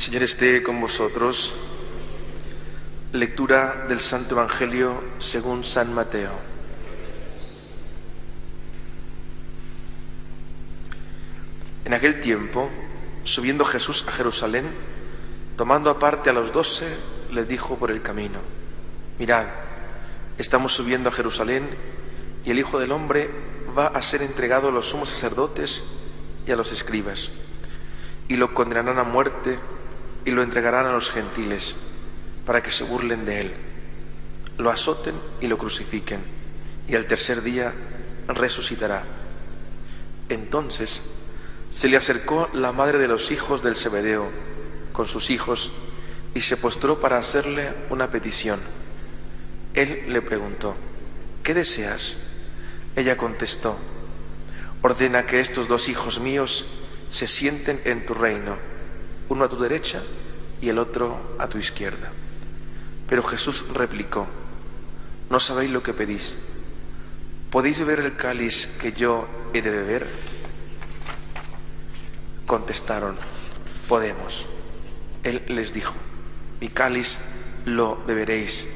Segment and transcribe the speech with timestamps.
[0.00, 1.54] Señor esté con vosotros.
[3.12, 6.30] Lectura del Santo Evangelio según San Mateo.
[11.84, 12.70] En aquel tiempo,
[13.24, 14.70] subiendo Jesús a Jerusalén,
[15.58, 16.88] tomando aparte a los doce,
[17.30, 18.38] les dijo por el camino,
[19.18, 19.48] mirad,
[20.38, 21.68] estamos subiendo a Jerusalén
[22.42, 23.28] y el Hijo del Hombre
[23.76, 25.84] va a ser entregado a los sumos sacerdotes
[26.46, 27.30] y a los escribas,
[28.28, 29.58] y lo condenarán a muerte
[30.30, 31.74] y lo entregarán a los gentiles
[32.46, 33.52] para que se burlen de él,
[34.58, 36.20] lo azoten y lo crucifiquen,
[36.86, 37.74] y al tercer día
[38.28, 39.02] resucitará.
[40.28, 41.02] Entonces
[41.68, 44.30] se le acercó la madre de los hijos del Zebedeo
[44.92, 45.72] con sus hijos
[46.32, 48.60] y se postró para hacerle una petición.
[49.74, 50.76] Él le preguntó,
[51.42, 52.14] ¿qué deseas?
[52.94, 53.76] Ella contestó,
[54.80, 56.66] ordena que estos dos hijos míos
[57.10, 58.58] se sienten en tu reino,
[59.30, 60.02] uno a tu derecha
[60.60, 62.10] y el otro a tu izquierda.
[63.08, 64.26] Pero Jesús replicó,
[65.30, 66.36] no sabéis lo que pedís.
[67.50, 70.06] ¿Podéis beber el cáliz que yo he de beber?
[72.44, 73.16] Contestaron,
[73.88, 74.46] podemos.
[75.22, 75.94] Él les dijo,
[76.60, 77.16] mi cáliz
[77.64, 78.68] lo beberéis,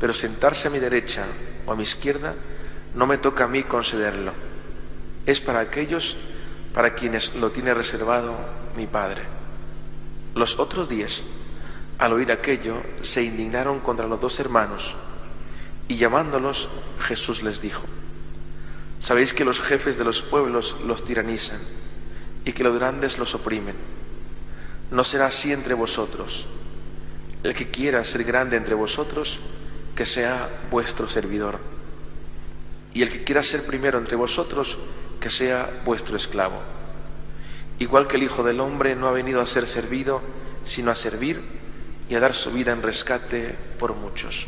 [0.00, 1.26] pero sentarse a mi derecha
[1.66, 2.34] o a mi izquierda
[2.94, 4.32] no me toca a mí concederlo.
[5.26, 6.16] Es para aquellos
[6.72, 8.34] para quienes lo tiene reservado
[8.76, 9.43] mi Padre.
[10.34, 11.22] Los otros días,
[11.98, 14.96] al oír aquello, se indignaron contra los dos hermanos
[15.86, 16.68] y llamándolos,
[17.00, 17.84] Jesús les dijo,
[18.98, 21.60] Sabéis que los jefes de los pueblos los tiranizan
[22.44, 23.76] y que los grandes los oprimen.
[24.90, 26.46] No será así entre vosotros.
[27.42, 29.38] El que quiera ser grande entre vosotros,
[29.94, 31.60] que sea vuestro servidor.
[32.94, 34.78] Y el que quiera ser primero entre vosotros,
[35.20, 36.62] que sea vuestro esclavo.
[37.78, 40.22] Igual que el Hijo del Hombre no ha venido a ser servido,
[40.64, 41.42] sino a servir
[42.08, 44.46] y a dar su vida en rescate por muchos.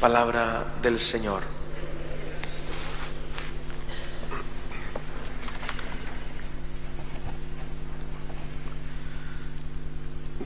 [0.00, 1.42] Palabra del Señor.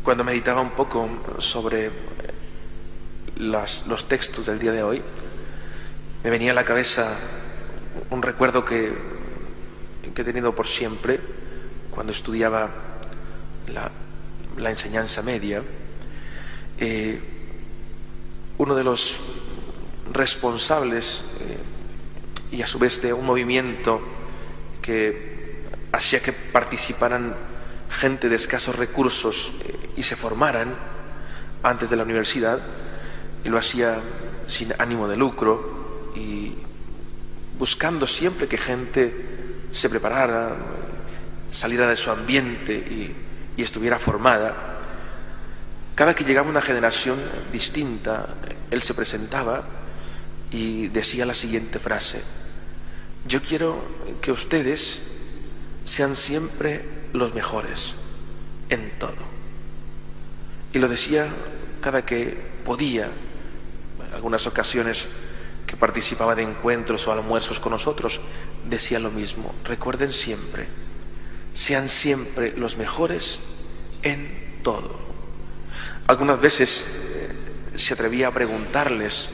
[0.03, 1.91] Cuando meditaba un poco sobre
[3.37, 5.03] los textos del día de hoy,
[6.23, 7.17] me venía a la cabeza
[8.11, 8.93] un recuerdo que,
[10.03, 11.21] he tenido por siempre
[11.95, 12.71] cuando estudiaba
[13.69, 15.63] la, enseñanza media.
[16.79, 17.21] Eh,
[18.59, 19.17] uno de los
[20.13, 24.01] responsables eh, y a su vez de un movimiento
[24.83, 25.63] que
[25.93, 27.35] hacía que participaran
[27.89, 30.75] gente de escasos recursos eh, y se formaran
[31.63, 32.61] antes de la universidad,
[33.45, 34.01] y lo hacía
[34.47, 36.53] sin ánimo de lucro y
[37.59, 40.55] buscando siempre que gente se preparara,
[41.51, 43.17] saliera de su ambiente y,
[43.57, 44.81] estuviera formada.
[45.95, 47.19] Cada que llegaba una generación
[47.53, 48.35] distinta,
[48.69, 49.63] él se presentaba
[50.51, 52.21] y decía la siguiente frase,
[53.27, 53.83] yo quiero
[54.21, 55.03] que ustedes
[55.85, 57.95] sean siempre los mejores
[58.69, 59.15] en todo.
[60.73, 61.29] Y lo decía
[61.81, 65.09] cada que podía, en algunas ocasiones
[65.67, 68.21] que participaba de encuentros o almuerzos con nosotros,
[68.69, 70.67] decía lo mismo, recuerden siempre,
[71.55, 73.41] sean siempre los mejores
[74.03, 74.99] en todo.
[76.07, 77.33] Algunas veces eh,
[77.77, 79.31] se atrevía a preguntarles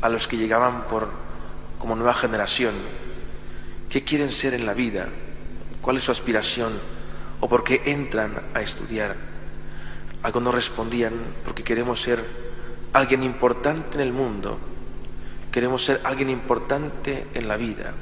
[0.00, 1.08] a los que llegaban por
[1.78, 2.74] como nueva generación,
[3.88, 5.08] ¿qué quieren ser en la vida?
[5.80, 6.80] ¿Cuál es su aspiración?
[7.40, 9.14] ¿O por qué entran a estudiar?
[10.22, 11.12] Algunos respondían,
[11.44, 12.24] porque queremos ser
[12.92, 14.58] alguien importante en el mundo,
[15.52, 17.92] queremos ser alguien importante en la vida.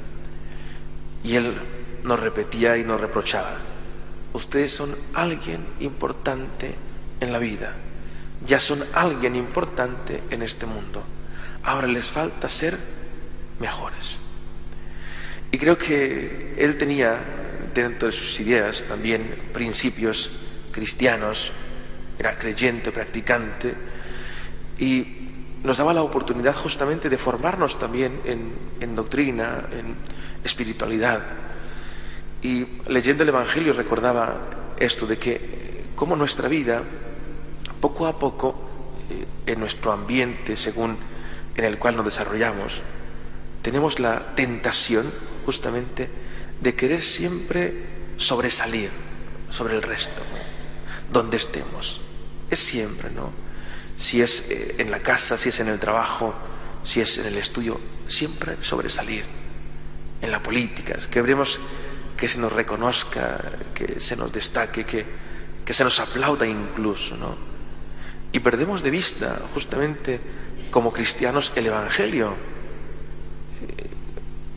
[1.23, 1.55] Y él
[2.03, 3.57] nos repetía y nos reprochaba,
[4.33, 6.75] ustedes son alguien importante
[7.19, 7.73] en la vida,
[8.45, 11.03] ya son alguien importante en este mundo,
[11.63, 12.77] ahora les falta ser
[13.59, 14.17] mejores.
[15.51, 17.19] Y creo que él tenía
[17.73, 20.31] dentro de sus ideas también principios
[20.71, 21.51] cristianos,
[22.19, 23.73] era creyente, practicante,
[24.79, 25.27] y
[25.63, 29.95] nos daba la oportunidad justamente de formarnos también en, en doctrina, en
[30.43, 31.23] espiritualidad.
[32.41, 36.83] Y leyendo el Evangelio recordaba esto de que como nuestra vida,
[37.81, 38.55] poco a poco,
[39.09, 40.97] eh, en nuestro ambiente, según
[41.55, 42.81] en el cual nos desarrollamos,
[43.61, 45.11] tenemos la tentación
[45.45, 46.09] justamente
[46.61, 47.85] de querer siempre
[48.17, 48.91] sobresalir
[49.49, 50.21] sobre el resto,
[51.11, 51.99] donde estemos.
[52.49, 53.31] Es siempre, ¿no?
[53.97, 56.33] Si es eh, en la casa, si es en el trabajo,
[56.83, 59.25] si es en el estudio, siempre sobresalir.
[60.21, 61.59] En la política, queremos que
[62.25, 63.39] se nos reconozca,
[63.73, 65.05] que se nos destaque, que,
[65.63, 67.35] que se nos aplauda incluso, ¿no?
[68.31, 70.19] Y perdemos de vista justamente
[70.71, 72.35] como cristianos el Evangelio.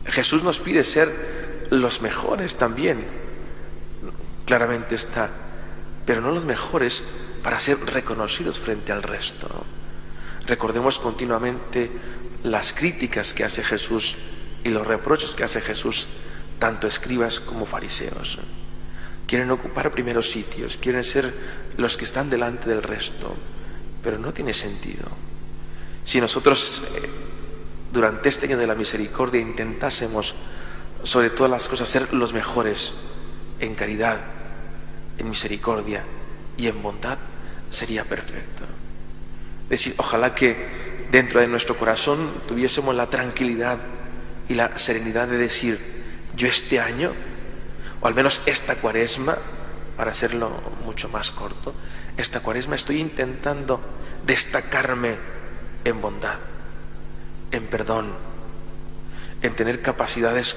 [0.05, 3.05] Jesús nos pide ser los mejores también,
[4.45, 5.29] claramente está,
[6.05, 7.03] pero no los mejores
[7.43, 9.47] para ser reconocidos frente al resto.
[10.45, 11.89] Recordemos continuamente
[12.43, 14.17] las críticas que hace Jesús
[14.63, 16.07] y los reproches que hace Jesús,
[16.61, 18.37] tanto escribas como fariseos.
[19.25, 21.33] Quieren ocupar primeros sitios, quieren ser
[21.75, 23.35] los que están delante del resto,
[24.03, 25.09] pero no tiene sentido.
[26.05, 27.09] Si nosotros eh,
[27.91, 30.35] durante este año de la misericordia intentásemos
[31.01, 32.93] sobre todas las cosas ser los mejores
[33.59, 34.19] en caridad,
[35.17, 36.03] en misericordia
[36.57, 37.17] y en bondad,
[37.71, 38.65] sería perfecto.
[39.63, 43.79] Es decir, ojalá que dentro de nuestro corazón tuviésemos la tranquilidad
[44.47, 46.00] y la serenidad de decir,
[46.35, 47.13] yo este año,
[47.99, 49.37] o al menos esta cuaresma,
[49.97, 50.51] para hacerlo
[50.85, 51.73] mucho más corto,
[52.17, 53.81] esta cuaresma estoy intentando
[54.25, 55.17] destacarme
[55.83, 56.39] en bondad,
[57.51, 58.13] en perdón,
[59.41, 60.55] en tener capacidades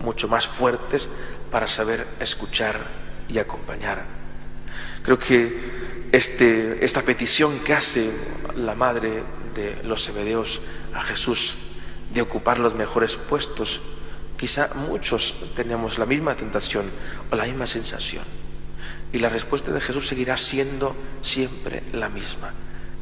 [0.00, 1.08] mucho más fuertes
[1.50, 2.80] para saber escuchar
[3.28, 4.04] y acompañar.
[5.02, 8.10] Creo que este, esta petición que hace
[8.56, 9.22] la madre
[9.54, 10.60] de los Zebedeos
[10.94, 11.56] a Jesús
[12.12, 13.80] de ocupar los mejores puestos,
[14.40, 16.90] quizá muchos tenemos la misma tentación
[17.30, 18.24] o la misma sensación.
[19.12, 22.54] Y la respuesta de Jesús seguirá siendo siempre la misma.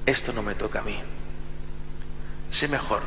[0.05, 0.99] Esto no me toca a mí.
[2.51, 3.03] Sé mejor,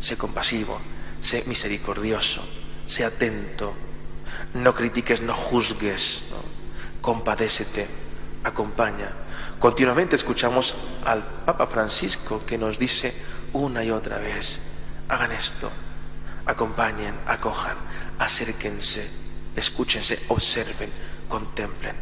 [0.00, 0.78] sé compasivo,
[1.22, 2.46] sé misericordioso,
[2.86, 3.72] sé atento,
[4.52, 6.24] no critiques, no juzgues,
[7.00, 7.88] compadécete,
[8.42, 9.12] acompaña.
[9.58, 10.74] Continuamente escuchamos
[11.06, 13.14] al Papa Francisco que nos dice
[13.54, 14.60] una y otra vez,
[15.08, 15.70] hagan esto,
[16.46, 17.76] acompañen, acojan,
[18.18, 19.08] acérquense,
[19.56, 20.90] escúchense, observen,
[21.28, 21.96] contemplen.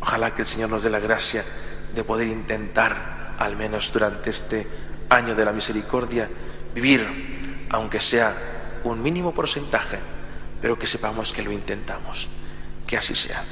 [0.00, 1.44] Ojalá que el Señor nos dé la gracia
[1.94, 4.66] de poder intentar, al menos durante este
[5.08, 6.28] año de la misericordia,
[6.74, 9.98] vivir, aunque sea un mínimo porcentaje,
[10.60, 12.28] pero que sepamos que lo intentamos.
[12.86, 13.44] Que así sea.